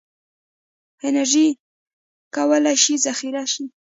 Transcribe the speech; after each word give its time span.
انرژي 1.07 1.47
کولی 2.35 2.75
شي 2.83 2.93
ذخیره 3.05 3.43
شي. 3.53 3.65